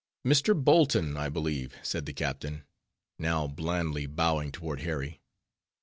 [0.25, 0.55] "Mr.
[0.59, 2.63] Bolton, I believe," said the captain,
[3.19, 5.21] now blandly bowing toward Harry.